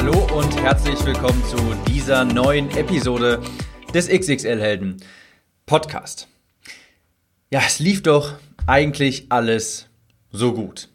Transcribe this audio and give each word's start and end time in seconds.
Hallo 0.00 0.28
und 0.32 0.56
herzlich 0.62 1.04
willkommen 1.04 1.42
zu 1.44 1.56
dieser 1.90 2.24
neuen 2.24 2.70
Episode 2.70 3.42
des 3.92 4.06
XXL 4.08 4.60
Helden 4.60 4.98
Podcast. 5.66 6.28
Ja, 7.50 7.62
es 7.66 7.80
lief 7.80 8.04
doch 8.04 8.34
eigentlich 8.68 9.26
alles 9.30 9.88
so 10.30 10.54
gut. 10.54 10.88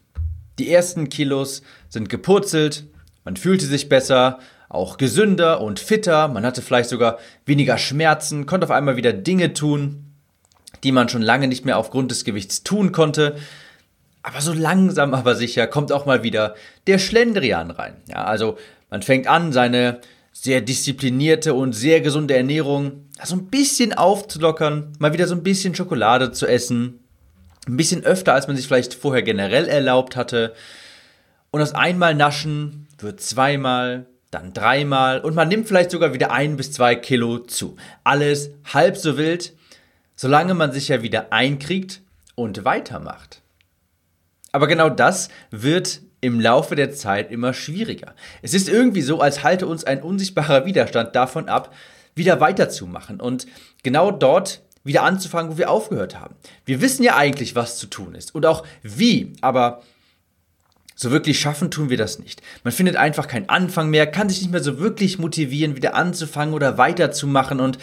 Die 0.58 0.72
ersten 0.72 1.10
Kilos 1.10 1.60
sind 1.90 2.08
gepurzelt, 2.08 2.86
man 3.26 3.36
fühlte 3.36 3.66
sich 3.66 3.90
besser, 3.90 4.38
auch 4.70 4.96
gesünder 4.96 5.60
und 5.60 5.80
fitter, 5.80 6.28
man 6.28 6.46
hatte 6.46 6.62
vielleicht 6.62 6.88
sogar 6.88 7.18
weniger 7.44 7.76
Schmerzen, 7.76 8.46
konnte 8.46 8.64
auf 8.64 8.70
einmal 8.70 8.96
wieder 8.96 9.12
Dinge 9.12 9.52
tun, 9.52 10.14
die 10.82 10.92
man 10.92 11.10
schon 11.10 11.20
lange 11.20 11.46
nicht 11.46 11.66
mehr 11.66 11.76
aufgrund 11.76 12.10
des 12.10 12.24
Gewichts 12.24 12.62
tun 12.62 12.90
konnte. 12.90 13.36
Aber 14.22 14.40
so 14.40 14.54
langsam 14.54 15.12
aber 15.12 15.34
sicher 15.34 15.66
kommt 15.66 15.92
auch 15.92 16.06
mal 16.06 16.22
wieder 16.22 16.54
der 16.86 16.98
Schlendrian 16.98 17.70
rein. 17.70 17.96
Ja, 18.08 18.24
also 18.24 18.56
man 18.94 19.02
fängt 19.02 19.26
an, 19.26 19.50
seine 19.50 19.98
sehr 20.30 20.60
disziplinierte 20.60 21.52
und 21.54 21.72
sehr 21.72 22.00
gesunde 22.00 22.36
Ernährung 22.36 23.06
so 23.24 23.34
ein 23.34 23.46
bisschen 23.46 23.92
aufzulockern, 23.92 24.92
mal 25.00 25.12
wieder 25.12 25.26
so 25.26 25.34
ein 25.34 25.42
bisschen 25.42 25.74
Schokolade 25.74 26.30
zu 26.30 26.46
essen, 26.46 27.00
ein 27.66 27.76
bisschen 27.76 28.04
öfter, 28.04 28.34
als 28.34 28.46
man 28.46 28.54
sich 28.54 28.68
vielleicht 28.68 28.94
vorher 28.94 29.24
generell 29.24 29.66
erlaubt 29.66 30.14
hatte. 30.14 30.54
Und 31.50 31.60
aus 31.60 31.74
einmal 31.74 32.14
naschen 32.14 32.86
wird 32.98 33.20
zweimal, 33.20 34.06
dann 34.30 34.52
dreimal 34.52 35.18
und 35.22 35.34
man 35.34 35.48
nimmt 35.48 35.66
vielleicht 35.66 35.90
sogar 35.90 36.14
wieder 36.14 36.30
ein 36.30 36.56
bis 36.56 36.70
zwei 36.70 36.94
Kilo 36.94 37.38
zu. 37.38 37.74
Alles 38.04 38.50
halb 38.72 38.96
so 38.96 39.18
wild, 39.18 39.54
solange 40.14 40.54
man 40.54 40.70
sich 40.70 40.86
ja 40.86 41.02
wieder 41.02 41.32
einkriegt 41.32 42.00
und 42.36 42.64
weitermacht. 42.64 43.42
Aber 44.52 44.68
genau 44.68 44.88
das 44.88 45.30
wird 45.50 46.00
im 46.24 46.40
Laufe 46.40 46.74
der 46.74 46.90
Zeit 46.92 47.30
immer 47.30 47.52
schwieriger. 47.52 48.14
Es 48.40 48.54
ist 48.54 48.68
irgendwie 48.68 49.02
so, 49.02 49.20
als 49.20 49.44
halte 49.44 49.66
uns 49.66 49.84
ein 49.84 50.02
unsichtbarer 50.02 50.64
Widerstand 50.64 51.14
davon 51.14 51.50
ab, 51.50 51.74
wieder 52.14 52.40
weiterzumachen 52.40 53.20
und 53.20 53.46
genau 53.82 54.10
dort 54.10 54.62
wieder 54.84 55.02
anzufangen, 55.02 55.52
wo 55.52 55.58
wir 55.58 55.70
aufgehört 55.70 56.18
haben. 56.18 56.34
Wir 56.64 56.80
wissen 56.80 57.02
ja 57.02 57.16
eigentlich, 57.16 57.54
was 57.54 57.76
zu 57.76 57.88
tun 57.88 58.14
ist 58.14 58.34
und 58.34 58.46
auch 58.46 58.66
wie, 58.82 59.34
aber 59.42 59.82
so 60.94 61.10
wirklich 61.10 61.38
schaffen 61.38 61.70
tun 61.70 61.90
wir 61.90 61.98
das 61.98 62.18
nicht. 62.18 62.40
Man 62.62 62.72
findet 62.72 62.96
einfach 62.96 63.28
keinen 63.28 63.50
Anfang 63.50 63.90
mehr, 63.90 64.06
kann 64.06 64.30
sich 64.30 64.40
nicht 64.40 64.50
mehr 64.50 64.62
so 64.62 64.78
wirklich 64.78 65.18
motivieren, 65.18 65.76
wieder 65.76 65.94
anzufangen 65.94 66.54
oder 66.54 66.78
weiterzumachen 66.78 67.60
und 67.60 67.78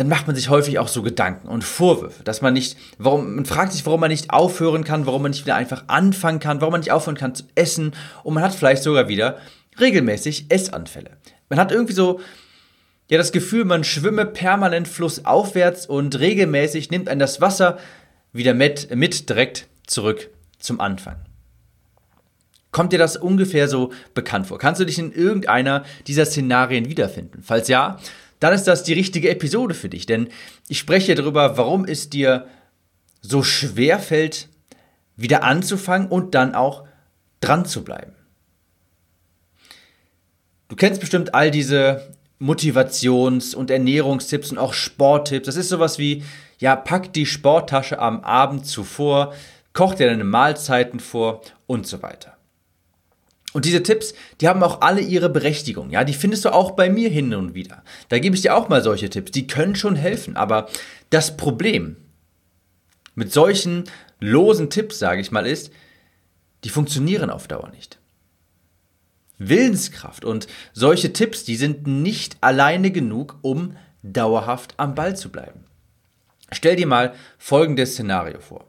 dann 0.00 0.08
macht 0.08 0.26
man 0.26 0.34
sich 0.34 0.48
häufig 0.48 0.78
auch 0.78 0.88
so 0.88 1.02
Gedanken 1.02 1.46
und 1.46 1.62
Vorwürfe, 1.62 2.24
dass 2.24 2.40
man 2.40 2.54
nicht, 2.54 2.78
warum, 2.96 3.34
man 3.34 3.44
fragt 3.44 3.74
sich, 3.74 3.84
warum 3.84 4.00
man 4.00 4.10
nicht 4.10 4.30
aufhören 4.30 4.82
kann, 4.82 5.04
warum 5.04 5.20
man 5.20 5.32
nicht 5.32 5.44
wieder 5.44 5.56
einfach 5.56 5.84
anfangen 5.88 6.40
kann, 6.40 6.62
warum 6.62 6.72
man 6.72 6.80
nicht 6.80 6.90
aufhören 6.90 7.18
kann 7.18 7.34
zu 7.34 7.44
essen 7.54 7.92
und 8.24 8.32
man 8.32 8.42
hat 8.42 8.54
vielleicht 8.54 8.82
sogar 8.82 9.08
wieder 9.08 9.36
regelmäßig 9.78 10.46
Essanfälle. 10.48 11.18
Man 11.50 11.58
hat 11.58 11.70
irgendwie 11.70 11.92
so, 11.92 12.18
ja, 13.10 13.18
das 13.18 13.30
Gefühl, 13.30 13.66
man 13.66 13.84
schwimme 13.84 14.24
permanent 14.24 14.88
flussaufwärts 14.88 15.84
und 15.84 16.18
regelmäßig 16.18 16.90
nimmt 16.90 17.10
einen 17.10 17.20
das 17.20 17.42
Wasser 17.42 17.76
wieder 18.32 18.54
mit, 18.54 18.96
mit 18.96 19.28
direkt 19.28 19.68
zurück 19.86 20.30
zum 20.58 20.80
Anfang. 20.80 21.16
Kommt 22.70 22.94
dir 22.94 22.98
das 22.98 23.18
ungefähr 23.18 23.68
so 23.68 23.92
bekannt 24.14 24.46
vor? 24.46 24.56
Kannst 24.56 24.80
du 24.80 24.86
dich 24.86 24.98
in 24.98 25.12
irgendeiner 25.12 25.84
dieser 26.06 26.24
Szenarien 26.24 26.88
wiederfinden? 26.88 27.42
Falls 27.42 27.68
ja, 27.68 27.98
dann 28.40 28.54
ist 28.54 28.64
das 28.64 28.82
die 28.82 28.94
richtige 28.94 29.30
Episode 29.30 29.74
für 29.74 29.88
dich, 29.88 30.06
denn 30.06 30.28
ich 30.68 30.78
spreche 30.78 31.14
darüber, 31.14 31.56
warum 31.56 31.84
es 31.84 32.10
dir 32.10 32.46
so 33.20 33.42
schwer 33.42 33.98
fällt, 33.98 34.48
wieder 35.16 35.44
anzufangen 35.44 36.08
und 36.08 36.34
dann 36.34 36.54
auch 36.54 36.86
dran 37.40 37.66
zu 37.66 37.84
bleiben. 37.84 38.14
Du 40.68 40.76
kennst 40.76 41.00
bestimmt 41.00 41.34
all 41.34 41.50
diese 41.50 42.14
Motivations- 42.40 43.54
und 43.54 43.70
Ernährungstipps 43.70 44.50
und 44.50 44.58
auch 44.58 44.72
Sporttipps. 44.72 45.46
Das 45.46 45.56
ist 45.56 45.68
sowas 45.68 45.98
wie, 45.98 46.24
ja, 46.58 46.74
pack 46.76 47.12
die 47.12 47.26
Sporttasche 47.26 47.98
am 47.98 48.20
Abend 48.20 48.66
zuvor, 48.66 49.34
koch 49.74 49.94
dir 49.94 50.08
deine 50.08 50.24
Mahlzeiten 50.24 51.00
vor 51.00 51.42
und 51.66 51.86
so 51.86 52.02
weiter. 52.02 52.36
Und 53.52 53.64
diese 53.64 53.82
Tipps, 53.82 54.14
die 54.40 54.48
haben 54.48 54.62
auch 54.62 54.80
alle 54.80 55.00
ihre 55.00 55.28
Berechtigung. 55.28 55.90
Ja, 55.90 56.04
die 56.04 56.14
findest 56.14 56.44
du 56.44 56.52
auch 56.52 56.72
bei 56.72 56.88
mir 56.88 57.08
hin 57.08 57.34
und 57.34 57.54
wieder. 57.54 57.82
Da 58.08 58.18
gebe 58.18 58.36
ich 58.36 58.42
dir 58.42 58.54
auch 58.54 58.68
mal 58.68 58.82
solche 58.82 59.10
Tipps. 59.10 59.32
Die 59.32 59.46
können 59.46 59.74
schon 59.74 59.96
helfen. 59.96 60.36
Aber 60.36 60.68
das 61.10 61.36
Problem 61.36 61.96
mit 63.14 63.32
solchen 63.32 63.84
losen 64.20 64.70
Tipps, 64.70 64.98
sage 64.98 65.20
ich 65.20 65.32
mal, 65.32 65.46
ist, 65.46 65.72
die 66.62 66.68
funktionieren 66.68 67.30
auf 67.30 67.48
Dauer 67.48 67.70
nicht. 67.70 67.98
Willenskraft 69.38 70.24
und 70.24 70.46
solche 70.72 71.12
Tipps, 71.12 71.44
die 71.44 71.56
sind 71.56 71.86
nicht 71.86 72.36
alleine 72.42 72.90
genug, 72.90 73.38
um 73.42 73.76
dauerhaft 74.02 74.74
am 74.76 74.94
Ball 74.94 75.16
zu 75.16 75.30
bleiben. 75.30 75.64
Stell 76.52 76.76
dir 76.76 76.86
mal 76.86 77.14
folgendes 77.38 77.92
Szenario 77.92 78.40
vor. 78.40 78.66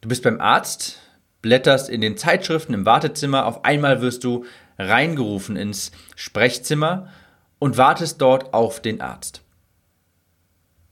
Du 0.00 0.08
bist 0.08 0.22
beim 0.22 0.40
Arzt, 0.40 0.98
blätterst 1.44 1.90
in 1.90 2.00
den 2.00 2.16
Zeitschriften 2.16 2.72
im 2.72 2.86
Wartezimmer, 2.86 3.44
auf 3.44 3.66
einmal 3.66 4.00
wirst 4.00 4.24
du 4.24 4.46
reingerufen 4.78 5.56
ins 5.56 5.92
Sprechzimmer 6.16 7.10
und 7.58 7.76
wartest 7.76 8.22
dort 8.22 8.54
auf 8.54 8.80
den 8.80 9.02
Arzt. 9.02 9.42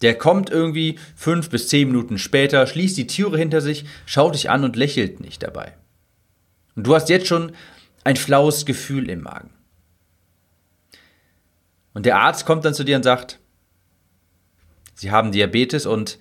Der 0.03 0.19
kommt 0.19 0.51
irgendwie 0.51 0.99
fünf 1.17 1.49
bis 1.49 1.69
zehn 1.69 1.89
Minuten 1.89 2.19
später, 2.19 2.67
schließt 2.67 2.99
die 2.99 3.07
Türe 3.07 3.39
hinter 3.39 3.63
sich, 3.63 3.87
schaut 4.05 4.35
dich 4.35 4.51
an 4.51 4.63
und 4.63 4.77
lächelt 4.77 5.21
nicht 5.21 5.43
dabei. 5.43 5.73
Und 6.77 6.87
du 6.87 6.95
hast 6.95 7.09
jetzt 7.09 7.29
schon 7.29 7.53
ein 8.05 8.17
flaues 8.17 8.67
Gefühl 8.67 9.09
im 9.09 9.23
Magen. 9.23 9.55
Und 11.95 12.05
der 12.05 12.19
Arzt 12.19 12.45
kommt 12.45 12.67
dann 12.67 12.75
zu 12.75 12.85
dir 12.85 12.97
und 12.97 13.05
sagt, 13.05 13.39
Sie 14.93 15.11
haben 15.11 15.33
Diabetes 15.33 15.87
und 15.87 16.19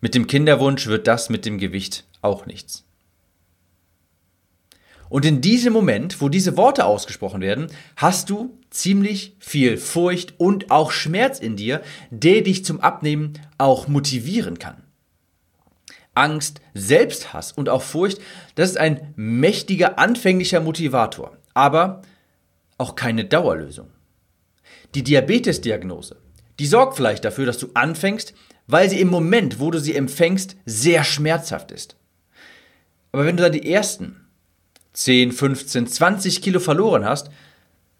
mit 0.00 0.16
dem 0.16 0.26
Kinderwunsch 0.26 0.88
wird 0.88 1.06
das 1.06 1.30
mit 1.30 1.46
dem 1.46 1.58
Gewicht 1.58 2.08
auch 2.22 2.44
nichts. 2.44 2.89
Und 5.10 5.24
in 5.24 5.40
diesem 5.40 5.72
Moment, 5.72 6.20
wo 6.20 6.28
diese 6.28 6.56
Worte 6.56 6.86
ausgesprochen 6.86 7.42
werden, 7.42 7.66
hast 7.96 8.30
du 8.30 8.56
ziemlich 8.70 9.36
viel 9.40 9.76
Furcht 9.76 10.34
und 10.38 10.70
auch 10.70 10.92
Schmerz 10.92 11.40
in 11.40 11.56
dir, 11.56 11.82
der 12.10 12.42
dich 12.42 12.64
zum 12.64 12.80
Abnehmen 12.80 13.32
auch 13.58 13.88
motivieren 13.88 14.60
kann. 14.60 14.84
Angst, 16.14 16.60
Selbsthass 16.74 17.50
und 17.50 17.68
auch 17.68 17.82
Furcht, 17.82 18.20
das 18.54 18.70
ist 18.70 18.78
ein 18.78 19.12
mächtiger 19.16 19.98
anfänglicher 19.98 20.60
Motivator, 20.60 21.36
aber 21.54 22.02
auch 22.78 22.94
keine 22.94 23.24
Dauerlösung. 23.24 23.88
Die 24.94 25.02
Diabetesdiagnose, 25.02 26.16
die 26.60 26.66
sorgt 26.66 26.94
vielleicht 26.94 27.24
dafür, 27.24 27.46
dass 27.46 27.58
du 27.58 27.68
anfängst, 27.74 28.32
weil 28.68 28.88
sie 28.88 29.00
im 29.00 29.08
Moment, 29.08 29.58
wo 29.58 29.72
du 29.72 29.80
sie 29.80 29.96
empfängst, 29.96 30.56
sehr 30.66 31.02
schmerzhaft 31.02 31.72
ist. 31.72 31.96
Aber 33.10 33.26
wenn 33.26 33.36
du 33.36 33.42
dann 33.42 33.52
die 33.52 33.72
ersten 33.72 34.29
10, 35.00 35.32
15, 35.32 35.86
20 35.86 36.42
Kilo 36.42 36.60
verloren 36.60 37.06
hast, 37.06 37.30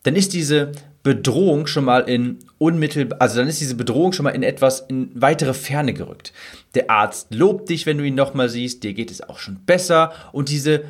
dann 0.03 0.17
ist 0.17 0.35
diese 0.35 0.73
Bedrohung 1.03 1.67
schon 1.67 1.87
mal 1.87 2.01
in 2.01 2.39
unmittelbar, 2.59 3.23
also 3.23 3.39
dann 3.39 3.49
ist 3.49 3.61
diese 3.61 3.75
Bedrohung 3.75 4.13
schon 4.13 4.25
mal 4.25 4.31
in 4.31 4.43
etwas 4.43 4.81
in 4.81 5.11
weitere 5.15 5.55
Ferne 5.55 5.95
gerückt. 5.95 6.35
Der 6.75 6.91
Arzt 6.91 7.35
lobt 7.35 7.71
dich, 7.71 7.87
wenn 7.87 7.97
du 7.97 8.05
ihn 8.05 8.15
nochmal 8.15 8.51
siehst, 8.51 8.85
dir 8.85 8.93
geht 8.93 9.11
es 9.11 9.23
auch 9.23 9.39
schon 9.39 9.65
besser 9.65 10.13
und 10.33 10.51
diese, 10.51 10.85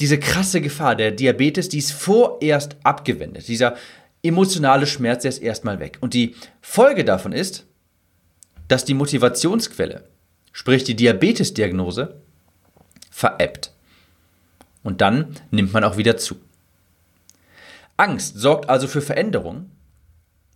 diese 0.00 0.18
krasse 0.18 0.60
Gefahr 0.60 0.96
der 0.96 1.12
Diabetes, 1.12 1.68
die 1.68 1.78
ist 1.78 1.92
vorerst 1.92 2.76
abgewendet. 2.82 3.46
Dieser 3.46 3.76
emotionale 4.24 4.88
Schmerz, 4.88 5.22
der 5.22 5.28
ist 5.28 5.38
erstmal 5.38 5.78
weg. 5.78 5.98
Und 6.00 6.12
die 6.12 6.34
Folge 6.60 7.04
davon 7.04 7.30
ist, 7.30 7.66
dass 8.66 8.84
die 8.84 8.94
Motivationsquelle, 8.94 10.08
sprich 10.50 10.82
die 10.82 10.96
Diabetesdiagnose, 10.96 12.20
veräppt. 13.10 13.75
Und 14.86 15.00
dann 15.00 15.34
nimmt 15.50 15.72
man 15.72 15.82
auch 15.82 15.96
wieder 15.96 16.16
zu. 16.16 16.36
Angst 17.96 18.38
sorgt 18.38 18.70
also 18.70 18.86
für 18.86 19.02
Veränderung, 19.02 19.68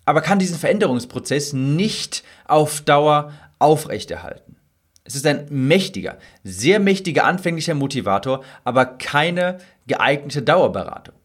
aber 0.05 0.21
kann 0.21 0.39
diesen 0.39 0.57
Veränderungsprozess 0.57 1.53
nicht 1.53 2.23
auf 2.47 2.81
Dauer 2.81 3.33
aufrechterhalten. 3.59 4.55
Es 5.03 5.17
ist 5.17 5.27
ein 5.27 5.47
mächtiger, 5.51 6.19
sehr 6.45 6.79
mächtiger 6.79 7.25
anfänglicher 7.25 7.75
Motivator, 7.75 8.45
aber 8.63 8.87
keine 8.87 9.59
geeignete 9.89 10.43
Dauerberatung. 10.43 11.17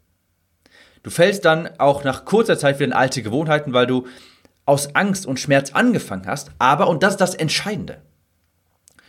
Du 1.04 1.12
fällst 1.12 1.46
dann 1.46 1.70
auch 1.78 2.04
nach 2.04 2.26
kurzer 2.26 2.58
Zeit 2.58 2.80
wieder 2.80 2.88
in 2.88 2.94
alte 2.94 3.22
Gewohnheiten, 3.22 3.72
weil 3.74 3.86
du 3.86 4.08
aus 4.66 4.96
Angst 4.96 5.28
und 5.28 5.40
Schmerz 5.40 5.74
angefangen 5.74 6.26
hast, 6.26 6.50
aber, 6.58 6.88
und 6.88 7.04
das 7.04 7.14
ist 7.14 7.22
das 7.22 7.36
Entscheidende, 7.36 8.02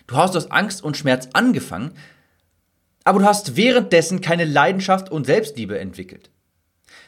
du 0.07 0.17
hast 0.17 0.37
aus 0.37 0.51
Angst 0.51 0.85
und 0.85 0.99
Schmerz 0.99 1.31
angefangen, 1.33 1.93
aber 3.07 3.21
du 3.21 3.25
hast 3.25 3.55
währenddessen 3.55 4.21
keine 4.21 4.45
Leidenschaft 4.45 5.13
und 5.13 5.27
Selbstliebe 5.27 5.79
entwickelt. 5.79 6.29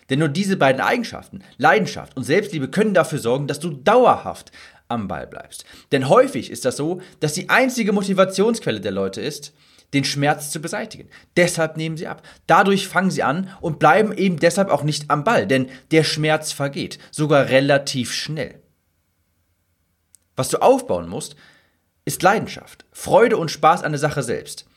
Denn 0.09 0.21
nur 0.21 0.29
diese 0.29 0.56
beiden 0.56 0.81
Eigenschaften, 0.81 1.43
Leidenschaft 1.56 2.17
und 2.17 2.23
Selbstliebe, 2.23 2.69
können 2.69 2.95
dafür 2.95 3.19
sorgen, 3.19 3.49
dass 3.49 3.59
du 3.59 3.71
dauerhaft 3.71 4.53
am 4.87 5.09
Ball 5.09 5.27
bleibst. 5.27 5.65
Denn 5.91 6.09
häufig 6.09 6.53
ist 6.53 6.65
das 6.65 6.77
so, 6.77 7.00
dass 7.19 7.33
die 7.33 7.50
einzige 7.50 7.93
Motivationsquelle 7.93 8.81
der 8.81 8.93
Leute 8.93 9.21
ist, 9.21 9.53
den 9.93 10.05
Schmerz 10.05 10.53
zu 10.53 10.61
beseitigen. 10.61 11.09
Deshalb 11.37 11.77
nehmen 11.77 11.97
sie 11.97 12.06
ab. 12.06 12.23
Dadurch 12.47 12.87
fangen 12.87 13.11
sie 13.11 13.25
an 13.25 13.50
und 13.61 13.81
bleiben 13.81 14.17
eben 14.17 14.39
deshalb 14.39 14.71
auch 14.71 14.85
nicht 14.85 15.11
am 15.11 15.25
Ball, 15.25 15.49
denn 15.49 15.69
der 15.91 16.05
Schmerz 16.05 16.53
vergeht, 16.53 17.00
sogar 17.11 17.49
relativ 17.49 18.12
schnell. 18.12 18.62
Was 20.37 20.49
du 20.49 20.59
aufbauen 20.59 21.09
musst, 21.09 21.35
ist 22.05 22.23
Leidenschaft, 22.23 22.85
Freude 22.93 23.37
und 23.37 23.50
Spaß 23.50 23.83
an 23.83 23.91
der 23.91 23.99
Sache 23.99 24.23
selbst. 24.23 24.68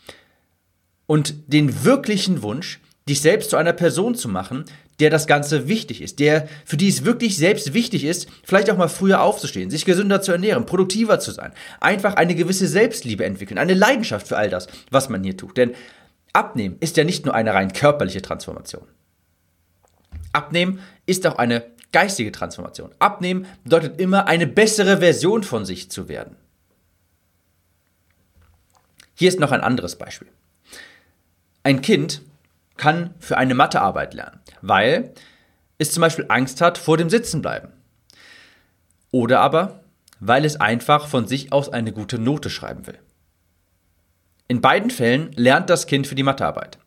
Und 1.11 1.51
den 1.51 1.83
wirklichen 1.83 2.41
Wunsch, 2.41 2.79
dich 3.09 3.19
selbst 3.19 3.49
zu 3.49 3.57
einer 3.57 3.73
Person 3.73 4.15
zu 4.15 4.29
machen, 4.29 4.63
der 5.01 5.09
das 5.09 5.27
Ganze 5.27 5.67
wichtig 5.67 6.01
ist, 6.01 6.19
der 6.19 6.47
für 6.63 6.77
die 6.77 6.87
es 6.87 7.03
wirklich 7.03 7.35
selbst 7.35 7.73
wichtig 7.73 8.05
ist, 8.05 8.29
vielleicht 8.45 8.71
auch 8.71 8.77
mal 8.77 8.87
früher 8.87 9.21
aufzustehen, 9.21 9.69
sich 9.69 9.83
gesünder 9.83 10.21
zu 10.21 10.31
ernähren, 10.31 10.65
produktiver 10.65 11.19
zu 11.19 11.31
sein, 11.31 11.51
einfach 11.81 12.13
eine 12.13 12.33
gewisse 12.33 12.65
Selbstliebe 12.65 13.25
entwickeln, 13.25 13.57
eine 13.57 13.73
Leidenschaft 13.73 14.25
für 14.25 14.37
all 14.37 14.49
das, 14.49 14.67
was 14.89 15.09
man 15.09 15.21
hier 15.21 15.35
tut. 15.35 15.57
Denn 15.57 15.75
Abnehmen 16.31 16.77
ist 16.79 16.95
ja 16.95 17.03
nicht 17.03 17.25
nur 17.25 17.35
eine 17.35 17.53
rein 17.53 17.73
körperliche 17.73 18.21
Transformation. 18.21 18.87
Abnehmen 20.31 20.79
ist 21.07 21.27
auch 21.27 21.37
eine 21.37 21.65
geistige 21.91 22.31
Transformation. 22.31 22.91
Abnehmen 22.99 23.47
bedeutet 23.65 23.99
immer, 23.99 24.27
eine 24.27 24.47
bessere 24.47 24.99
Version 24.99 25.43
von 25.43 25.65
sich 25.65 25.91
zu 25.91 26.07
werden. 26.07 26.37
Hier 29.13 29.27
ist 29.27 29.41
noch 29.41 29.51
ein 29.51 29.59
anderes 29.59 29.97
Beispiel. 29.97 30.29
Ein 31.63 31.81
Kind 31.81 32.21
kann 32.77 33.13
für 33.19 33.37
eine 33.37 33.53
Mathearbeit 33.53 34.13
lernen, 34.13 34.39
weil 34.61 35.13
es 35.77 35.91
zum 35.91 36.01
Beispiel 36.01 36.25
Angst 36.29 36.61
hat 36.61 36.77
vor 36.77 36.97
dem 36.97 37.09
Sitzenbleiben. 37.09 37.71
Oder 39.11 39.39
aber, 39.41 39.83
weil 40.19 40.45
es 40.45 40.59
einfach 40.59 41.07
von 41.07 41.27
sich 41.27 41.51
aus 41.51 41.69
eine 41.69 41.91
gute 41.91 42.17
Note 42.17 42.49
schreiben 42.49 42.87
will. 42.87 42.99
In 44.47 44.61
beiden 44.61 44.89
Fällen 44.89 45.31
lernt 45.33 45.69
das 45.69 45.87
Kind 45.87 46.07
für 46.07 46.15
die 46.15 46.23
Mathearbeit. 46.23 46.77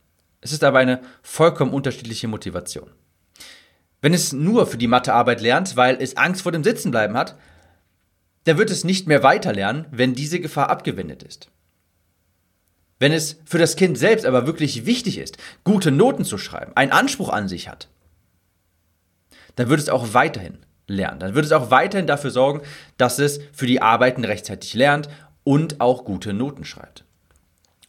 Es 0.41 0.53
ist 0.53 0.65
aber 0.65 0.79
eine 0.79 1.01
vollkommen 1.23 1.73
unterschiedliche 1.73 2.29
Motivation. 2.29 2.91
Wenn 4.03 4.13
es 4.13 4.33
nur 4.33 4.67
für 4.67 4.77
die 4.77 4.87
Mathearbeit 4.87 5.41
lernt, 5.41 5.77
weil 5.77 5.97
es 6.01 6.17
Angst 6.17 6.43
vor 6.43 6.53
dem 6.53 6.63
Sitzenbleiben 6.63 7.17
hat, 7.17 7.39
dann 8.45 8.59
wird 8.59 8.71
es 8.71 8.85
nicht 8.85 9.07
mehr 9.07 9.23
weiterlernen, 9.23 9.87
wenn 9.91 10.15
diese 10.15 10.41
Gefahr 10.41 10.69
abgewendet 10.69 11.23
ist. 11.23 11.51
Wenn 13.05 13.13
es 13.13 13.37
für 13.45 13.59
das 13.59 13.77
Kind 13.77 13.99
selbst 13.99 14.25
aber 14.25 14.47
wirklich 14.47 14.87
wichtig 14.87 15.19
ist, 15.19 15.37
gute 15.63 15.91
Noten 15.91 16.25
zu 16.25 16.39
schreiben, 16.39 16.73
einen 16.75 16.91
Anspruch 16.91 17.29
an 17.29 17.49
sich 17.49 17.69
hat, 17.69 17.89
dann 19.57 19.69
wird 19.69 19.79
es 19.79 19.91
auch 19.91 20.15
weiterhin 20.15 20.57
lernen. 20.87 21.21
Dann 21.21 21.35
wird 21.35 21.45
es 21.45 21.53
auch 21.53 21.71
weiterhin 21.71 22.07
dafür 22.07 22.31
sorgen, 22.31 22.63
dass 22.97 23.19
es 23.19 23.41
für 23.53 23.67
die 23.67 23.83
Arbeiten 23.83 24.25
rechtzeitig 24.25 24.73
lernt 24.73 25.11
und 25.43 25.83
auch 25.83 26.07
gute 26.07 26.33
Noten 26.33 26.65
schreibt. 26.65 27.05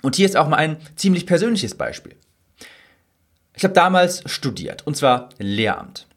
Und 0.02 0.18
hier 0.18 0.26
ist 0.26 0.36
auch 0.36 0.50
mal 0.50 0.58
ein 0.58 0.76
ziemlich 0.98 1.26
persönliches 1.26 1.76
Beispiel. 1.76 2.18
Ich 3.54 3.64
habe 3.64 3.74
damals 3.74 4.22
studiert, 4.30 4.86
und 4.86 4.98
zwar 4.98 5.30
Lehramt. 5.38 6.08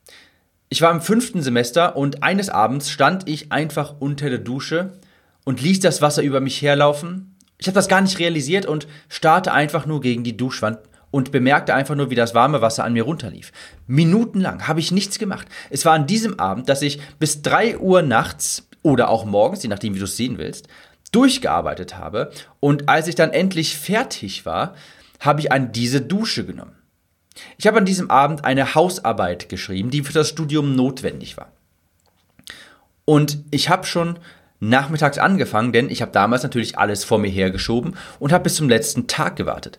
Ich 0.70 0.82
war 0.82 0.90
im 0.90 1.02
fünften 1.02 1.40
Semester 1.40 1.94
und 1.94 2.24
eines 2.24 2.50
Abends 2.50 2.90
stand 2.90 3.28
ich 3.28 3.52
einfach 3.52 3.94
unter 4.00 4.28
der 4.28 4.40
Dusche 4.40 4.98
und 5.44 5.62
ließ 5.62 5.78
das 5.78 6.02
Wasser 6.02 6.24
über 6.24 6.40
mich 6.40 6.60
herlaufen 6.62 7.36
ich 7.58 7.66
habe 7.66 7.74
das 7.74 7.88
gar 7.88 8.00
nicht 8.00 8.18
realisiert 8.18 8.66
und 8.66 8.86
starrte 9.08 9.52
einfach 9.52 9.84
nur 9.86 10.00
gegen 10.00 10.24
die 10.24 10.36
Duschwand 10.36 10.78
und 11.10 11.32
bemerkte 11.32 11.74
einfach 11.74 11.94
nur, 11.94 12.10
wie 12.10 12.14
das 12.14 12.34
warme 12.34 12.60
Wasser 12.60 12.84
an 12.84 12.92
mir 12.92 13.02
runterlief. 13.02 13.52
Minutenlang 13.86 14.68
habe 14.68 14.80
ich 14.80 14.92
nichts 14.92 15.18
gemacht. 15.18 15.46
Es 15.70 15.84
war 15.84 15.94
an 15.94 16.06
diesem 16.06 16.38
Abend, 16.38 16.68
dass 16.68 16.82
ich 16.82 17.00
bis 17.18 17.42
3 17.42 17.78
Uhr 17.78 18.02
nachts 18.02 18.68
oder 18.82 19.08
auch 19.08 19.24
morgens, 19.24 19.62
je 19.62 19.68
nachdem, 19.68 19.94
wie 19.94 19.98
du 19.98 20.04
es 20.04 20.16
sehen 20.16 20.38
willst, 20.38 20.68
durchgearbeitet 21.12 21.96
habe. 21.96 22.30
Und 22.60 22.88
als 22.88 23.08
ich 23.08 23.14
dann 23.14 23.32
endlich 23.32 23.76
fertig 23.76 24.46
war, 24.46 24.74
habe 25.20 25.40
ich 25.40 25.50
an 25.50 25.72
diese 25.72 26.00
Dusche 26.00 26.44
genommen. 26.44 26.76
Ich 27.56 27.66
habe 27.66 27.78
an 27.78 27.84
diesem 27.84 28.10
Abend 28.10 28.44
eine 28.44 28.74
Hausarbeit 28.74 29.48
geschrieben, 29.48 29.90
die 29.90 30.02
für 30.02 30.12
das 30.12 30.28
Studium 30.28 30.76
notwendig 30.76 31.36
war. 31.36 31.52
Und 33.04 33.38
ich 33.50 33.68
habe 33.68 33.86
schon 33.86 34.18
nachmittags 34.60 35.18
angefangen, 35.18 35.72
denn 35.72 35.90
ich 35.90 36.02
habe 36.02 36.12
damals 36.12 36.42
natürlich 36.42 36.78
alles 36.78 37.04
vor 37.04 37.18
mir 37.18 37.30
hergeschoben 37.30 37.96
und 38.18 38.32
habe 38.32 38.44
bis 38.44 38.56
zum 38.56 38.68
letzten 38.68 39.06
Tag 39.06 39.36
gewartet. 39.36 39.78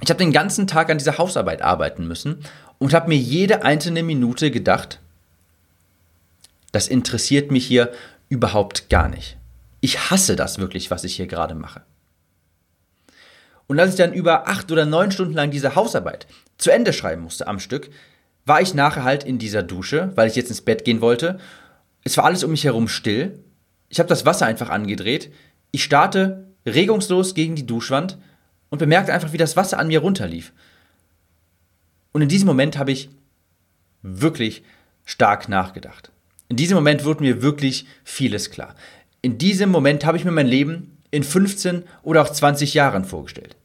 Ich 0.00 0.10
habe 0.10 0.18
den 0.18 0.32
ganzen 0.32 0.66
Tag 0.66 0.90
an 0.90 0.98
dieser 0.98 1.18
Hausarbeit 1.18 1.62
arbeiten 1.62 2.08
müssen 2.08 2.44
und 2.78 2.92
habe 2.92 3.08
mir 3.08 3.18
jede 3.18 3.64
einzelne 3.64 4.02
Minute 4.02 4.50
gedacht, 4.50 4.98
das 6.72 6.88
interessiert 6.88 7.52
mich 7.52 7.66
hier 7.66 7.92
überhaupt 8.28 8.88
gar 8.90 9.08
nicht. 9.08 9.36
Ich 9.80 10.10
hasse 10.10 10.34
das 10.34 10.58
wirklich, 10.58 10.90
was 10.90 11.04
ich 11.04 11.14
hier 11.14 11.26
gerade 11.26 11.54
mache. 11.54 11.82
Und 13.68 13.78
als 13.78 13.90
ich 13.90 13.96
dann 13.96 14.12
über 14.12 14.48
acht 14.48 14.72
oder 14.72 14.86
neun 14.86 15.12
Stunden 15.12 15.34
lang 15.34 15.50
diese 15.50 15.76
Hausarbeit 15.76 16.26
zu 16.58 16.70
Ende 16.70 16.92
schreiben 16.92 17.22
musste 17.22 17.46
am 17.46 17.60
Stück, 17.60 17.90
war 18.44 18.60
ich 18.60 18.74
nachher 18.74 19.04
halt 19.04 19.22
in 19.22 19.38
dieser 19.38 19.62
Dusche, 19.62 20.10
weil 20.16 20.28
ich 20.28 20.34
jetzt 20.34 20.50
ins 20.50 20.62
Bett 20.62 20.84
gehen 20.84 21.00
wollte. 21.00 21.38
Es 22.02 22.16
war 22.16 22.24
alles 22.24 22.42
um 22.42 22.50
mich 22.50 22.64
herum 22.64 22.88
still 22.88 23.38
ich 23.92 23.98
habe 23.98 24.08
das 24.08 24.24
Wasser 24.24 24.46
einfach 24.46 24.70
angedreht. 24.70 25.30
Ich 25.70 25.84
starte 25.84 26.48
regungslos 26.64 27.34
gegen 27.34 27.56
die 27.56 27.66
Duschwand 27.66 28.16
und 28.70 28.78
bemerkte 28.78 29.12
einfach, 29.12 29.34
wie 29.34 29.38
das 29.38 29.54
Wasser 29.54 29.78
an 29.78 29.88
mir 29.88 29.98
runterlief. 30.00 30.54
Und 32.12 32.22
in 32.22 32.30
diesem 32.30 32.46
Moment 32.46 32.78
habe 32.78 32.90
ich 32.90 33.10
wirklich 34.00 34.62
stark 35.04 35.50
nachgedacht. 35.50 36.10
In 36.48 36.56
diesem 36.56 36.74
Moment 36.74 37.04
wurde 37.04 37.22
mir 37.22 37.42
wirklich 37.42 37.84
vieles 38.02 38.50
klar. 38.50 38.74
In 39.20 39.36
diesem 39.36 39.68
Moment 39.68 40.06
habe 40.06 40.16
ich 40.16 40.24
mir 40.24 40.32
mein 40.32 40.46
Leben 40.46 40.96
in 41.10 41.22
15 41.22 41.84
oder 42.02 42.22
auch 42.22 42.30
20 42.30 42.72
Jahren 42.72 43.04
vorgestellt. 43.04 43.56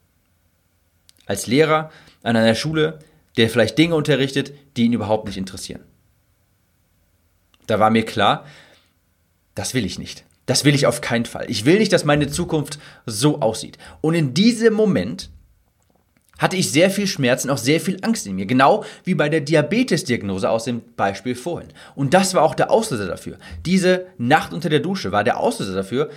Als 1.25 1.47
Lehrer 1.47 1.90
an 2.21 2.35
einer 2.35 2.56
Schule, 2.56 2.99
der 3.37 3.49
vielleicht 3.49 3.78
Dinge 3.78 3.95
unterrichtet, 3.95 4.52
die 4.75 4.83
ihn 4.83 4.94
überhaupt 4.94 5.25
nicht 5.25 5.37
interessieren. 5.37 5.83
Da 7.66 7.80
war 7.80 7.92
mir 7.92 8.04
klar, 8.04 8.45
das 9.57 9.73
will 9.73 9.85
ich 9.85 9.97
nicht. 9.97 10.23
Das 10.45 10.64
will 10.64 10.76
ich 10.76 10.85
auf 10.85 11.02
keinen 11.02 11.26
Fall. 11.26 11.45
Ich 11.49 11.66
will 11.66 11.80
nicht, 11.80 11.92
dass 11.92 12.06
meine 12.06 12.28
Zukunft 12.28 12.80
so 13.06 13.42
aussieht. 13.42 13.78
Und 14.02 14.14
in 14.14 14.33
diesem 14.33 14.73
Moment 14.73 15.30
hatte 16.37 16.56
ich 16.56 16.71
sehr 16.71 16.92
viel 16.92 17.07
Schmerzen, 17.07 17.49
auch 17.49 17.57
sehr 17.57 17.81
viel 17.81 17.97
Angst 18.04 18.28
in 18.28 18.35
mir. 18.35 18.45
Genau 18.45 18.85
wie 19.04 19.16
bei 19.16 19.30
der 19.30 19.42
Diabetes-Diagnose 19.42 20.49
aus 20.49 20.66
dem 20.66 20.81
Beispiel 20.95 21.35
vorhin. 21.35 21.69
Und 21.95 22.14
das 22.14 22.35
war 22.35 22.44
auch 22.44 22.54
der 22.54 22.69
Auslöser 22.69 23.07
dafür. 23.07 23.37
Diese 23.66 24.06
Nacht 24.19 24.54
unter 24.54 24.69
der 24.69 24.80
Dusche 24.80 25.11
war 25.11 25.23
der 25.23 25.40
Auslöser 25.40 25.73
dafür, 25.73 26.11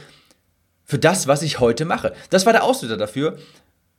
für 0.84 0.98
das, 0.98 1.26
was 1.26 1.42
ich 1.42 1.60
heute 1.60 1.84
mache. 1.84 2.12
Das 2.28 2.44
war 2.44 2.52
der 2.52 2.64
Auslöser 2.64 2.98
dafür, 2.98 3.38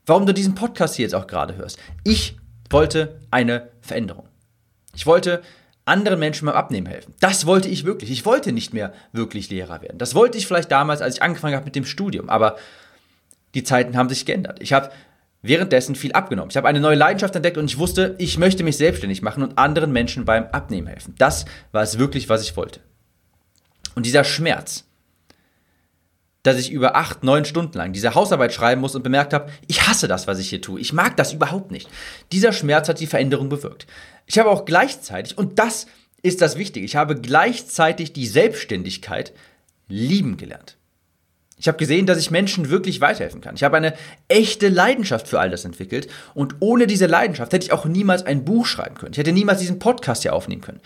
warum 0.05 0.25
du 0.25 0.33
diesen 0.33 0.55
Podcast 0.55 0.95
hier 0.95 1.03
jetzt 1.03 1.15
auch 1.15 1.25
gerade 1.25 1.55
hörst. 1.55 1.79
Ich 2.03 2.37
wollte 2.69 3.19
eine 3.31 3.69
Veränderung. 3.81 4.27
Ich 4.93 5.07
wollte 5.07 5.41
anderen 5.91 6.19
Menschen 6.19 6.45
beim 6.45 6.55
Abnehmen 6.55 6.87
helfen. 6.87 7.13
Das 7.19 7.45
wollte 7.45 7.67
ich 7.67 7.85
wirklich. 7.85 8.09
Ich 8.09 8.25
wollte 8.25 8.51
nicht 8.51 8.73
mehr 8.73 8.93
wirklich 9.11 9.49
Lehrer 9.49 9.81
werden. 9.81 9.97
Das 9.97 10.15
wollte 10.15 10.37
ich 10.37 10.47
vielleicht 10.47 10.71
damals, 10.71 11.01
als 11.01 11.15
ich 11.15 11.21
angefangen 11.21 11.55
habe 11.55 11.65
mit 11.65 11.75
dem 11.75 11.85
Studium. 11.85 12.29
Aber 12.29 12.55
die 13.53 13.63
Zeiten 13.63 13.97
haben 13.97 14.09
sich 14.09 14.25
geändert. 14.25 14.59
Ich 14.61 14.73
habe 14.73 14.89
währenddessen 15.41 15.95
viel 15.95 16.13
abgenommen. 16.13 16.49
Ich 16.49 16.57
habe 16.57 16.67
eine 16.67 16.79
neue 16.79 16.95
Leidenschaft 16.95 17.35
entdeckt 17.35 17.57
und 17.57 17.65
ich 17.65 17.77
wusste, 17.77 18.15
ich 18.19 18.37
möchte 18.37 18.63
mich 18.63 18.77
selbstständig 18.77 19.21
machen 19.21 19.43
und 19.43 19.57
anderen 19.57 19.91
Menschen 19.91 20.25
beim 20.25 20.45
Abnehmen 20.51 20.87
helfen. 20.87 21.15
Das 21.17 21.45
war 21.71 21.83
es 21.83 21.97
wirklich, 21.97 22.29
was 22.29 22.43
ich 22.43 22.55
wollte. 22.55 22.79
Und 23.95 24.05
dieser 24.05 24.23
Schmerz, 24.23 24.85
dass 26.43 26.57
ich 26.57 26.71
über 26.71 26.95
acht, 26.95 27.23
neun 27.23 27.45
Stunden 27.45 27.77
lang 27.77 27.93
diese 27.93 28.15
Hausarbeit 28.15 28.53
schreiben 28.53 28.81
muss 28.81 28.95
und 28.95 29.03
bemerkt 29.03 29.33
habe, 29.33 29.51
ich 29.67 29.87
hasse 29.87 30.07
das, 30.07 30.27
was 30.27 30.39
ich 30.39 30.49
hier 30.49 30.61
tue. 30.61 30.79
Ich 30.79 30.93
mag 30.93 31.15
das 31.17 31.33
überhaupt 31.33 31.71
nicht. 31.71 31.89
Dieser 32.31 32.51
Schmerz 32.51 32.89
hat 32.89 32.99
die 32.99 33.07
Veränderung 33.07 33.49
bewirkt. 33.49 33.85
Ich 34.25 34.39
habe 34.39 34.49
auch 34.49 34.65
gleichzeitig, 34.65 35.37
und 35.37 35.59
das 35.59 35.87
ist 36.23 36.41
das 36.41 36.57
Wichtige, 36.57 36.85
ich 36.85 36.95
habe 36.95 37.15
gleichzeitig 37.15 38.13
die 38.13 38.27
Selbstständigkeit 38.27 39.33
lieben 39.87 40.37
gelernt. 40.37 40.77
Ich 41.61 41.67
habe 41.67 41.77
gesehen, 41.77 42.07
dass 42.07 42.17
ich 42.17 42.31
Menschen 42.31 42.71
wirklich 42.71 43.01
weiterhelfen 43.01 43.39
kann. 43.39 43.53
Ich 43.53 43.63
habe 43.63 43.77
eine 43.77 43.93
echte 44.27 44.67
Leidenschaft 44.67 45.27
für 45.27 45.39
all 45.39 45.51
das 45.51 45.63
entwickelt 45.63 46.07
und 46.33 46.55
ohne 46.59 46.87
diese 46.87 47.05
Leidenschaft 47.05 47.53
hätte 47.53 47.63
ich 47.67 47.71
auch 47.71 47.85
niemals 47.85 48.25
ein 48.25 48.43
Buch 48.43 48.65
schreiben 48.65 48.95
können. 48.95 49.11
Ich 49.11 49.19
hätte 49.19 49.31
niemals 49.31 49.59
diesen 49.59 49.77
Podcast 49.77 50.23
hier 50.23 50.33
aufnehmen 50.33 50.61
können. 50.61 50.79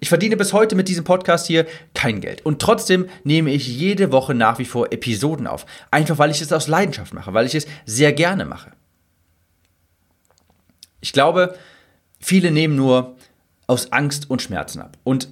Ich 0.00 0.10
verdiene 0.10 0.36
bis 0.36 0.52
heute 0.52 0.76
mit 0.76 0.88
diesem 0.88 1.04
Podcast 1.04 1.46
hier 1.46 1.66
kein 1.94 2.20
Geld 2.20 2.44
und 2.44 2.60
trotzdem 2.60 3.08
nehme 3.24 3.50
ich 3.50 3.66
jede 3.66 4.12
Woche 4.12 4.34
nach 4.34 4.58
wie 4.58 4.66
vor 4.66 4.92
Episoden 4.92 5.46
auf. 5.46 5.64
Einfach 5.90 6.18
weil 6.18 6.30
ich 6.30 6.42
es 6.42 6.52
aus 6.52 6.68
Leidenschaft 6.68 7.14
mache, 7.14 7.32
weil 7.32 7.46
ich 7.46 7.54
es 7.54 7.66
sehr 7.86 8.12
gerne 8.12 8.44
mache. 8.44 8.72
Ich 11.00 11.14
glaube, 11.14 11.54
viele 12.20 12.50
nehmen 12.50 12.76
nur 12.76 13.16
aus 13.66 13.92
Angst 13.92 14.28
und 14.28 14.42
Schmerzen 14.42 14.82
ab. 14.82 14.98
Und 15.04 15.28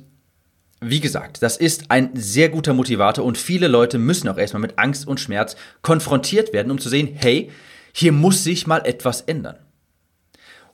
wie 0.81 1.01
gesagt, 1.01 1.43
das 1.43 1.57
ist 1.57 1.91
ein 1.91 2.11
sehr 2.15 2.49
guter 2.49 2.75
Motivator 2.75 3.25
und 3.25 3.39
viele 3.39 3.69
Leute 3.69 3.99
müssen 3.99 4.29
auch 4.29 4.37
erstmal 4.37 4.61
mit 4.61 4.79
Angst 4.79 5.07
und 5.07 5.21
Schmerz 5.21 5.57
konfrontiert 5.83 6.53
werden, 6.53 6.71
um 6.71 6.79
zu 6.79 6.89
sehen, 6.89 7.11
hey, 7.15 7.51
hier 7.93 8.13
muss 8.13 8.45
sich 8.45 8.67
mal 8.67 8.85
etwas 8.85 9.23
ändern. 9.23 9.57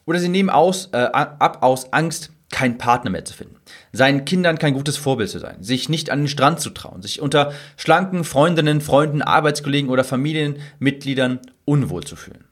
Oder 0.04 0.18
sie 0.18 0.28
nehmen 0.28 0.50
aus, 0.50 0.88
äh, 0.92 0.96
ab 0.96 1.62
aus 1.62 1.92
Angst, 1.92 2.30
keinen 2.50 2.78
Partner 2.78 3.10
mehr 3.10 3.24
zu 3.24 3.32
finden, 3.32 3.56
seinen 3.92 4.24
Kindern 4.24 4.58
kein 4.58 4.74
gutes 4.74 4.96
Vorbild 4.96 5.30
zu 5.30 5.38
sein, 5.38 5.62
sich 5.62 5.88
nicht 5.88 6.10
an 6.10 6.20
den 6.20 6.28
Strand 6.28 6.60
zu 6.60 6.70
trauen, 6.70 7.00
sich 7.00 7.20
unter 7.20 7.52
schlanken 7.76 8.24
Freundinnen, 8.24 8.80
Freunden, 8.80 9.22
Arbeitskollegen 9.22 9.88
oder 9.88 10.04
Familienmitgliedern 10.04 11.40
unwohl 11.64 12.04
zu 12.04 12.14
fühlen. 12.14 12.44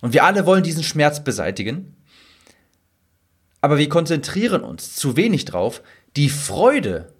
Und 0.00 0.14
wir 0.14 0.24
alle 0.24 0.46
wollen 0.46 0.62
diesen 0.62 0.82
Schmerz 0.82 1.22
beseitigen, 1.22 1.94
aber 3.60 3.78
wir 3.78 3.88
konzentrieren 3.88 4.62
uns 4.62 4.96
zu 4.96 5.16
wenig 5.16 5.44
drauf, 5.44 5.82
die 6.16 6.28
Freude 6.28 7.12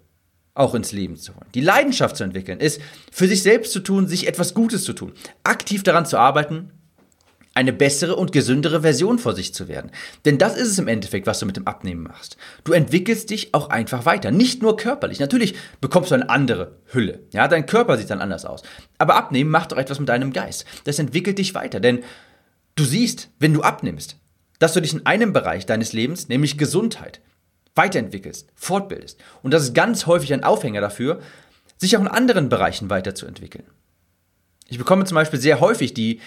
auch 0.53 0.73
ins 0.73 0.91
Leben 0.91 1.17
zu 1.17 1.35
holen, 1.35 1.47
die 1.53 1.61
Leidenschaft 1.61 2.15
zu 2.15 2.23
entwickeln, 2.23 2.59
ist 2.59 2.81
für 3.11 3.27
sich 3.27 3.43
selbst 3.43 3.73
zu 3.73 3.81
tun, 3.81 4.07
sich 4.07 4.27
etwas 4.27 4.53
Gutes 4.53 4.83
zu 4.83 4.93
tun, 4.93 5.11
aktiv 5.43 5.83
daran 5.83 6.05
zu 6.05 6.17
arbeiten, 6.17 6.71
eine 7.55 7.71
bessere 7.71 8.17
und 8.17 8.33
gesündere 8.33 8.81
Version 8.81 9.17
vor 9.17 9.33
sich 9.33 9.53
zu 9.53 9.69
werden. 9.69 9.89
Denn 10.25 10.37
das 10.37 10.57
ist 10.57 10.67
es 10.67 10.77
im 10.77 10.89
Endeffekt, 10.89 11.25
was 11.25 11.39
du 11.39 11.45
mit 11.45 11.55
dem 11.55 11.67
Abnehmen 11.67 12.03
machst. 12.03 12.35
Du 12.65 12.73
entwickelst 12.73 13.29
dich 13.29 13.53
auch 13.53 13.69
einfach 13.69 14.05
weiter. 14.05 14.29
Nicht 14.29 14.61
nur 14.61 14.75
körperlich. 14.75 15.19
Natürlich 15.19 15.55
bekommst 15.79 16.11
du 16.11 16.15
eine 16.15 16.29
andere 16.29 16.79
Hülle. 16.87 17.21
Ja, 17.31 17.47
dein 17.47 17.65
Körper 17.65 17.97
sieht 17.97 18.09
dann 18.09 18.19
anders 18.21 18.43
aus. 18.43 18.61
Aber 18.97 19.15
Abnehmen 19.15 19.49
macht 19.49 19.73
auch 19.73 19.77
etwas 19.77 19.99
mit 19.99 20.09
deinem 20.09 20.33
Geist. 20.33 20.65
Das 20.83 20.99
entwickelt 20.99 21.37
dich 21.37 21.55
weiter. 21.55 21.79
Denn 21.79 22.03
du 22.75 22.83
siehst, 22.83 23.29
wenn 23.39 23.53
du 23.53 23.61
abnimmst, 23.61 24.17
dass 24.59 24.73
du 24.73 24.81
dich 24.81 24.93
in 24.93 25.05
einem 25.05 25.31
Bereich 25.31 25.65
deines 25.65 25.93
Lebens, 25.93 26.27
nämlich 26.27 26.57
Gesundheit, 26.57 27.21
weiterentwickelst, 27.75 28.49
fortbildest. 28.55 29.19
Und 29.43 29.53
das 29.53 29.63
ist 29.63 29.73
ganz 29.75 30.05
häufig 30.05 30.33
ein 30.33 30.43
Aufhänger 30.43 30.81
dafür, 30.81 31.19
sich 31.77 31.95
auch 31.95 32.01
in 32.01 32.07
anderen 32.07 32.49
Bereichen 32.49 32.89
weiterzuentwickeln. 32.89 33.65
Ich 34.67 34.77
bekomme 34.77 35.05
zum 35.05 35.15
Beispiel 35.15 35.39
sehr 35.39 35.59
häufig 35.59 35.93
die, 35.93 36.21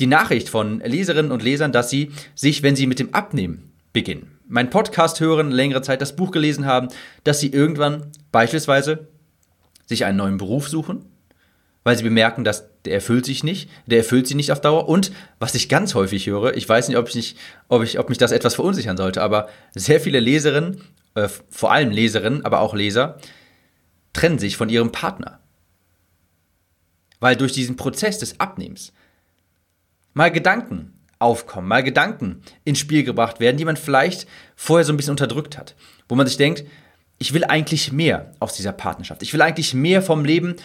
die 0.00 0.06
Nachricht 0.06 0.48
von 0.48 0.80
Leserinnen 0.80 1.32
und 1.32 1.42
Lesern, 1.42 1.72
dass 1.72 1.90
sie 1.90 2.12
sich, 2.34 2.62
wenn 2.62 2.76
sie 2.76 2.86
mit 2.86 2.98
dem 2.98 3.14
Abnehmen 3.14 3.72
beginnen, 3.92 4.38
meinen 4.46 4.70
Podcast 4.70 5.20
hören, 5.20 5.50
längere 5.50 5.82
Zeit 5.82 6.00
das 6.00 6.16
Buch 6.16 6.30
gelesen 6.30 6.66
haben, 6.66 6.88
dass 7.24 7.40
sie 7.40 7.48
irgendwann 7.48 8.10
beispielsweise 8.32 9.08
sich 9.86 10.04
einen 10.04 10.18
neuen 10.18 10.36
Beruf 10.36 10.68
suchen 10.68 11.06
weil 11.84 11.96
sie 11.96 12.02
bemerken, 12.02 12.44
dass 12.44 12.68
der 12.84 12.94
erfüllt 12.94 13.24
sich 13.24 13.44
nicht, 13.44 13.70
der 13.86 13.98
erfüllt 13.98 14.26
sie 14.26 14.34
nicht 14.34 14.52
auf 14.52 14.60
Dauer. 14.60 14.88
Und 14.88 15.12
was 15.38 15.54
ich 15.54 15.68
ganz 15.68 15.94
häufig 15.94 16.26
höre, 16.26 16.56
ich 16.56 16.68
weiß 16.68 16.88
nicht, 16.88 16.96
ob, 16.96 17.08
ich 17.08 17.14
nicht, 17.14 17.38
ob, 17.68 17.82
ich, 17.82 17.98
ob 17.98 18.08
mich 18.08 18.18
das 18.18 18.32
etwas 18.32 18.54
verunsichern 18.54 18.96
sollte, 18.96 19.22
aber 19.22 19.48
sehr 19.74 20.00
viele 20.00 20.20
Leserinnen, 20.20 20.82
äh, 21.14 21.28
vor 21.50 21.72
allem 21.72 21.90
Leserinnen, 21.90 22.44
aber 22.44 22.60
auch 22.60 22.74
Leser, 22.74 23.18
trennen 24.12 24.38
sich 24.38 24.56
von 24.56 24.68
ihrem 24.68 24.92
Partner. 24.92 25.40
Weil 27.20 27.36
durch 27.36 27.52
diesen 27.52 27.76
Prozess 27.76 28.18
des 28.18 28.38
Abnehmens 28.40 28.92
mal 30.14 30.30
Gedanken 30.30 30.98
aufkommen, 31.18 31.68
mal 31.68 31.82
Gedanken 31.82 32.42
ins 32.64 32.78
Spiel 32.78 33.02
gebracht 33.02 33.40
werden, 33.40 33.56
die 33.56 33.64
man 33.64 33.76
vielleicht 33.76 34.26
vorher 34.56 34.84
so 34.84 34.92
ein 34.92 34.96
bisschen 34.96 35.12
unterdrückt 35.12 35.58
hat. 35.58 35.74
Wo 36.08 36.14
man 36.14 36.26
sich 36.26 36.36
denkt, 36.36 36.64
ich 37.18 37.34
will 37.34 37.44
eigentlich 37.44 37.92
mehr 37.92 38.32
aus 38.38 38.54
dieser 38.54 38.72
Partnerschaft. 38.72 39.22
Ich 39.22 39.32
will 39.32 39.42
eigentlich 39.42 39.74
mehr 39.74 40.02
vom 40.02 40.24
Leben 40.24 40.56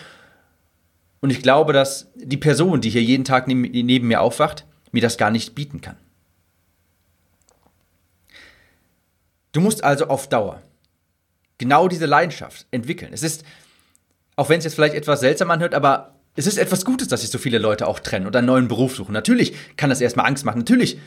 und 1.24 1.30
ich 1.30 1.42
glaube, 1.42 1.72
dass 1.72 2.12
die 2.16 2.36
Person, 2.36 2.82
die 2.82 2.90
hier 2.90 3.02
jeden 3.02 3.24
Tag 3.24 3.48
neben, 3.48 3.62
neben 3.62 4.10
mir 4.10 4.20
aufwacht, 4.20 4.66
mir 4.92 5.02
das 5.02 5.18
gar 5.18 5.32
nicht 5.32 5.56
bieten 5.56 5.80
kann. 5.80 5.96
Du 9.54 9.62
musst 9.62 9.86
also 9.86 10.08
auf 10.08 10.28
Dauer 10.28 10.62
genau 11.60 11.88
diese 11.88 12.08
Leidenschaft 12.08 12.66
entwickeln. 12.72 13.14
Es 13.14 13.24
ist, 13.24 13.46
auch 14.36 14.50
wenn 14.50 14.58
es 14.58 14.66
jetzt 14.66 14.74
vielleicht 14.74 14.96
etwas 14.96 15.22
seltsam 15.22 15.50
anhört, 15.50 15.74
aber 15.74 16.16
es 16.36 16.46
ist 16.46 16.58
etwas 16.58 16.84
Gutes, 16.84 17.08
dass 17.08 17.22
sich 17.22 17.30
so 17.30 17.38
viele 17.38 17.58
Leute 17.58 17.88
auch 17.88 18.02
trennen 18.02 18.28
und 18.28 18.36
einen 18.36 18.48
neuen 18.48 18.68
Beruf 18.68 18.94
suchen. 18.94 19.14
Natürlich 19.14 19.56
kann 19.78 19.90
das 19.90 20.02
erstmal 20.02 20.26
Angst 20.26 20.44
machen. 20.44 20.58
Natürlich 20.58 21.00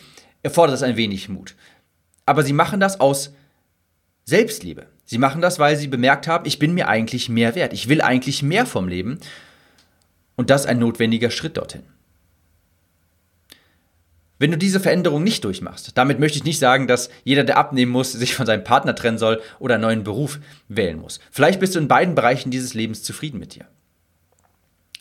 erfordert 0.42 0.72
das 0.72 0.82
ein 0.82 0.96
wenig 0.96 1.28
Mut. 1.28 1.54
Aber 2.24 2.42
sie 2.42 2.54
machen 2.54 2.80
das 2.80 3.00
aus 3.00 3.34
Selbstliebe. 4.24 4.86
Sie 5.04 5.18
machen 5.18 5.42
das, 5.42 5.58
weil 5.58 5.76
sie 5.76 5.88
bemerkt 5.88 6.26
haben, 6.26 6.46
ich 6.46 6.58
bin 6.58 6.72
mir 6.72 6.88
eigentlich 6.88 7.28
mehr 7.28 7.54
wert. 7.54 7.74
Ich 7.74 7.90
will 7.90 8.00
eigentlich 8.00 8.42
mehr 8.42 8.64
vom 8.64 8.88
Leben. 8.88 9.20
Und 10.36 10.50
das 10.50 10.66
ein 10.66 10.78
notwendiger 10.78 11.30
Schritt 11.30 11.56
dorthin. 11.56 11.82
Wenn 14.38 14.50
du 14.50 14.58
diese 14.58 14.80
Veränderung 14.80 15.24
nicht 15.24 15.44
durchmachst, 15.44 15.92
damit 15.96 16.18
möchte 16.18 16.36
ich 16.36 16.44
nicht 16.44 16.58
sagen, 16.58 16.86
dass 16.86 17.08
jeder, 17.24 17.42
der 17.42 17.56
abnehmen 17.56 17.90
muss, 17.90 18.12
sich 18.12 18.34
von 18.34 18.44
seinem 18.44 18.64
Partner 18.64 18.94
trennen 18.94 19.16
soll 19.16 19.40
oder 19.58 19.74
einen 19.74 19.82
neuen 19.82 20.04
Beruf 20.04 20.40
wählen 20.68 21.00
muss. 21.00 21.20
Vielleicht 21.30 21.58
bist 21.58 21.74
du 21.74 21.78
in 21.78 21.88
beiden 21.88 22.14
Bereichen 22.14 22.50
dieses 22.50 22.74
Lebens 22.74 23.02
zufrieden 23.02 23.38
mit 23.38 23.54
dir. 23.54 23.64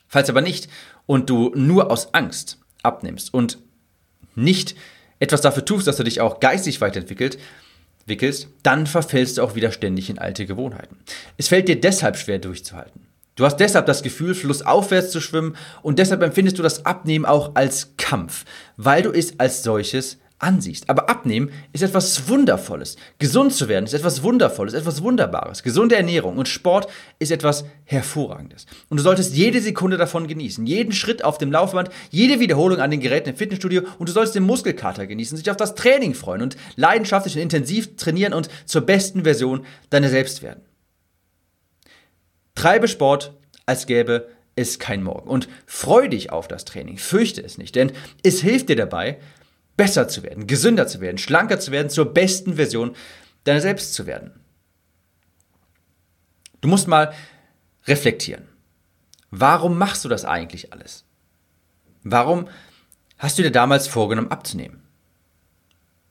Falls 0.07 0.29
aber 0.29 0.39
nicht 0.39 0.69
und 1.05 1.29
du 1.29 1.51
nur 1.53 1.91
aus 1.91 2.13
Angst 2.13 2.59
abnimmst 2.81 3.33
und 3.33 3.57
nicht 4.35 4.75
etwas 5.19 5.41
dafür 5.41 5.65
tust, 5.65 5.87
dass 5.87 5.97
du 5.97 6.03
dich 6.03 6.21
auch 6.21 6.39
geistig 6.39 6.79
weiterentwickelst, 6.79 7.37
dann 8.63 8.87
verfällst 8.87 9.37
du 9.37 9.43
auch 9.43 9.55
wieder 9.55 9.71
ständig 9.73 10.09
in 10.09 10.19
alte 10.19 10.45
Gewohnheiten. 10.45 10.97
Es 11.37 11.49
fällt 11.49 11.67
dir 11.67 11.79
deshalb 11.79 12.15
schwer 12.15 12.39
durchzuhalten. 12.39 13.07
Du 13.35 13.43
hast 13.43 13.57
deshalb 13.57 13.85
das 13.85 14.01
Gefühl, 14.01 14.33
flussaufwärts 14.33 15.11
zu 15.11 15.19
schwimmen 15.19 15.57
und 15.81 15.99
deshalb 15.99 16.23
empfindest 16.23 16.57
du 16.57 16.63
das 16.63 16.85
Abnehmen 16.85 17.25
auch 17.25 17.55
als 17.55 17.93
Kampf, 17.97 18.45
weil 18.77 19.01
du 19.01 19.11
es 19.11 19.39
als 19.39 19.61
solches 19.61 20.19
ansiehst. 20.39 20.89
Aber 20.89 21.09
Abnehmen 21.09 21.51
ist 21.73 21.83
etwas 21.83 22.29
Wundervolles. 22.29 22.95
Gesund 23.19 23.53
zu 23.53 23.67
werden 23.67 23.85
ist 23.85 23.93
etwas 23.93 24.23
Wundervolles, 24.23 24.73
etwas 24.73 25.01
Wunderbares. 25.01 25.63
Gesunde 25.63 25.95
Ernährung 25.95 26.37
und 26.37 26.47
Sport 26.47 26.87
ist 27.19 27.31
etwas 27.31 27.65
Hervorragendes. 27.83 28.65
Und 28.89 28.97
du 28.97 29.03
solltest 29.03 29.35
jede 29.35 29.59
Sekunde 29.59 29.97
davon 29.97 30.27
genießen, 30.27 30.65
jeden 30.65 30.93
Schritt 30.93 31.23
auf 31.23 31.37
dem 31.37 31.51
Laufband, 31.51 31.89
jede 32.11 32.39
Wiederholung 32.39 32.79
an 32.79 32.91
den 32.91 33.01
Geräten 33.01 33.29
im 33.29 33.35
Fitnessstudio 33.35 33.83
und 33.97 34.07
du 34.07 34.13
sollst 34.13 34.35
den 34.35 34.43
Muskelkater 34.43 35.07
genießen, 35.07 35.37
sich 35.37 35.49
auf 35.51 35.57
das 35.57 35.75
Training 35.75 36.13
freuen 36.13 36.41
und 36.41 36.55
leidenschaftlich 36.77 37.35
und 37.35 37.41
intensiv 37.41 37.97
trainieren 37.97 38.33
und 38.33 38.49
zur 38.65 38.81
besten 38.81 39.23
Version 39.23 39.65
deiner 39.89 40.09
selbst 40.09 40.41
werden. 40.41 40.61
Treibe 42.55 42.87
Sport, 42.87 43.33
als 43.65 43.85
gäbe 43.85 44.29
es 44.55 44.79
kein 44.79 45.03
Morgen. 45.03 45.29
Und 45.29 45.49
freu 45.65 46.07
dich 46.07 46.31
auf 46.31 46.47
das 46.47 46.65
Training, 46.65 46.97
fürchte 46.97 47.41
es 47.43 47.57
nicht, 47.57 47.75
denn 47.75 47.91
es 48.23 48.41
hilft 48.41 48.69
dir 48.69 48.75
dabei, 48.75 49.19
besser 49.77 50.07
zu 50.07 50.23
werden, 50.23 50.47
gesünder 50.47 50.87
zu 50.87 51.01
werden, 51.01 51.17
schlanker 51.17 51.59
zu 51.59 51.71
werden, 51.71 51.89
zur 51.89 52.13
besten 52.13 52.55
Version 52.55 52.95
deiner 53.43 53.61
selbst 53.61 53.93
zu 53.93 54.05
werden. 54.05 54.31
Du 56.61 56.69
musst 56.69 56.87
mal 56.87 57.13
reflektieren. 57.85 58.47
Warum 59.29 59.77
machst 59.77 60.05
du 60.05 60.09
das 60.09 60.25
eigentlich 60.25 60.71
alles? 60.71 61.03
Warum 62.03 62.47
hast 63.17 63.37
du 63.37 63.43
dir 63.43 63.51
damals 63.51 63.87
vorgenommen 63.87 64.31
abzunehmen? 64.31 64.84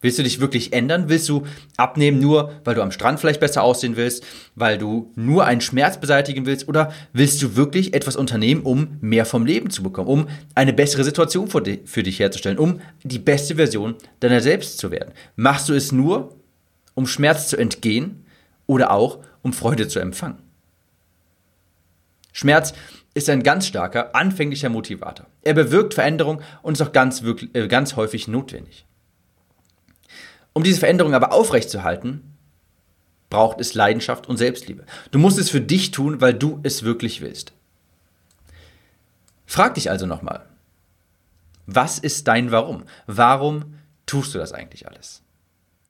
Willst 0.05 0.19
du 0.19 0.23
dich 0.23 0.39
wirklich 0.39 0.75
ändern? 0.75 1.09
Willst 1.09 1.31
du 1.31 1.47
abnehmen 1.79 2.21
nur, 2.21 2.53
weil 2.65 2.75
du 2.75 2.83
am 2.83 2.91
Strand 2.91 3.19
vielleicht 3.19 3.41
besser 3.41 3.63
aussehen 3.63 3.97
willst, 3.97 4.23
weil 4.55 4.77
du 4.77 5.11
nur 5.15 5.47
einen 5.47 5.63
Schmerz 5.63 5.99
beseitigen 5.99 6.45
willst? 6.45 6.69
Oder 6.69 6.93
willst 7.15 7.41
du 7.41 7.57
wirklich 7.57 7.95
etwas 7.95 8.15
unternehmen, 8.15 8.65
um 8.65 8.99
mehr 9.01 9.25
vom 9.25 9.47
Leben 9.47 9.71
zu 9.71 9.83
bekommen, 9.83 10.11
um 10.11 10.29
eine 10.55 10.75
bessere 10.75 11.05
Situation 11.05 11.49
für 11.49 12.03
dich 12.03 12.19
herzustellen, 12.21 12.59
um 12.59 12.83
die 13.03 13.19
beste 13.19 13.55
Version 13.55 13.95
deiner 14.21 14.43
selbst 14.43 14.77
zu 14.77 14.91
werden? 14.91 15.15
Machst 15.37 15.71
du 15.71 15.73
es 15.73 15.91
nur, 15.91 16.37
um 16.93 17.07
Schmerz 17.07 17.49
zu 17.49 17.57
entgehen 17.57 18.27
oder 18.67 18.91
auch, 18.91 19.21
um 19.41 19.55
Freude 19.55 19.89
zu 19.89 20.01
empfangen? 20.01 20.37
Schmerz 22.31 22.75
ist 23.15 23.31
ein 23.31 23.43
ganz 23.43 23.67
starker, 23.67 24.15
anfänglicher 24.15 24.69
Motivator. 24.69 25.29
Er 25.41 25.55
bewirkt 25.55 25.95
Veränderung 25.95 26.43
und 26.61 26.75
ist 26.75 26.83
auch 26.83 26.93
ganz, 26.93 27.23
wirklich, 27.23 27.55
äh, 27.55 27.69
ganz 27.69 27.97
häufig 27.97 28.29
notwendig. 28.29 28.85
Um 30.55 30.63
diese 30.63 30.79
Veränderung 30.79 31.15
aber 31.15 31.33
aufrechtzuerhalten, 31.33 32.35
braucht 33.29 33.61
es 33.61 33.75
Leidenschaft 33.75 34.29
und 34.29 34.37
Selbstliebe. 34.37 34.85
Du 35.11 35.19
musst 35.19 35.39
es 35.39 35.51
für 35.51 35.61
dich 35.61 35.91
tun, 35.91 36.21
weil 36.21 36.33
du 36.33 36.61
es 36.63 36.85
wirklich 36.85 37.21
willst. 37.21 37.53
Frag 39.45 39.75
dich 39.75 39.91
also 39.91 40.07
nochmal, 40.07 40.47
was 41.67 41.99
ist 41.99 42.29
dein 42.29 42.53
Warum? 42.53 42.85
Warum 43.07 43.75
tust 44.07 44.35
du 44.35 44.39
das 44.39 44.53
eigentlich 44.53 44.87
alles? 44.87 45.24